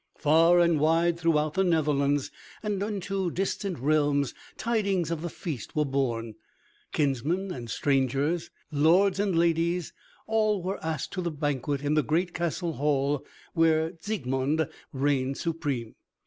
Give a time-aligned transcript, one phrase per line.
[0.17, 2.31] Far and wide throughout the Netherlands
[2.63, 6.33] and into distant realms tidings of the feast were borne.
[6.91, 9.93] Kinsmen and strangers, lords and ladies,
[10.25, 15.93] all were asked to the banquet in the great castle hall where Siegmund reigned supreme.